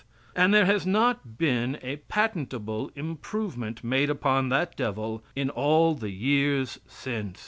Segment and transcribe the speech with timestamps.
[0.35, 6.09] And there has not been a patentable improvement made upon that devil in all the
[6.09, 7.39] years since.